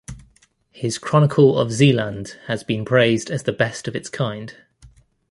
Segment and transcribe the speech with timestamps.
[0.71, 4.55] His chronicle of Zeeland has been praised as the best of its kind.